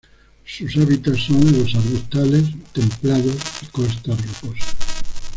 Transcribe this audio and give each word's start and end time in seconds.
Sus 0.43 0.75
hábitats 0.77 1.25
son 1.25 1.45
los 1.59 1.75
arbustales 1.75 2.45
templados 2.73 3.35
y 3.61 3.65
costas 3.67 4.41
rocosas. 4.41 4.75